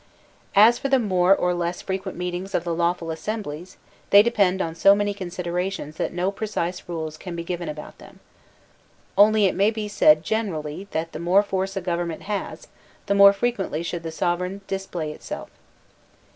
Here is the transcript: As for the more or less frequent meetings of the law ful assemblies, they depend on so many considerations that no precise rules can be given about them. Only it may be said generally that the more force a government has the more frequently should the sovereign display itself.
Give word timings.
As 0.55 0.79
for 0.79 0.89
the 0.89 0.97
more 0.97 1.35
or 1.35 1.53
less 1.53 1.83
frequent 1.83 2.17
meetings 2.17 2.55
of 2.55 2.63
the 2.63 2.73
law 2.73 2.93
ful 2.93 3.11
assemblies, 3.11 3.77
they 4.09 4.23
depend 4.23 4.59
on 4.59 4.73
so 4.73 4.95
many 4.95 5.13
considerations 5.13 5.97
that 5.97 6.11
no 6.11 6.31
precise 6.31 6.81
rules 6.87 7.17
can 7.17 7.35
be 7.35 7.43
given 7.43 7.69
about 7.69 7.99
them. 7.99 8.19
Only 9.15 9.45
it 9.45 9.53
may 9.53 9.69
be 9.69 9.87
said 9.87 10.23
generally 10.23 10.87
that 10.89 11.11
the 11.11 11.19
more 11.19 11.43
force 11.43 11.77
a 11.77 11.81
government 11.81 12.23
has 12.23 12.65
the 13.05 13.13
more 13.13 13.31
frequently 13.31 13.83
should 13.83 14.01
the 14.01 14.11
sovereign 14.11 14.61
display 14.65 15.11
itself. 15.11 15.51